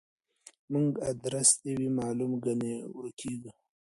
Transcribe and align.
زموږ 0.67 0.91
ادرس 1.11 1.49
دي 1.63 1.73
وي 1.79 1.89
معلوم 1.99 2.31
کنه 2.43 2.71
ورکیږو 2.97 3.51